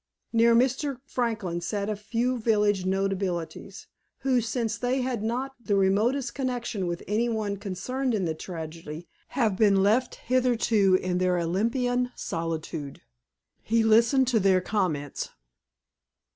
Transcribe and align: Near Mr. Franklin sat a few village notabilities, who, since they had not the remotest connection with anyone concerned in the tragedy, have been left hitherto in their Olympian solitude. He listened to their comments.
Near 0.33 0.55
Mr. 0.55 0.97
Franklin 1.05 1.61
sat 1.61 1.87
a 1.87 1.95
few 1.95 2.39
village 2.39 2.85
notabilities, 2.85 3.85
who, 4.21 4.41
since 4.41 4.75
they 4.75 5.01
had 5.01 5.21
not 5.21 5.53
the 5.63 5.75
remotest 5.75 6.33
connection 6.33 6.87
with 6.87 7.03
anyone 7.07 7.55
concerned 7.57 8.15
in 8.15 8.25
the 8.25 8.33
tragedy, 8.33 9.07
have 9.37 9.55
been 9.57 9.83
left 9.83 10.15
hitherto 10.15 10.95
in 10.95 11.19
their 11.19 11.37
Olympian 11.37 12.11
solitude. 12.15 13.01
He 13.61 13.83
listened 13.83 14.27
to 14.29 14.39
their 14.39 14.59
comments. 14.59 15.29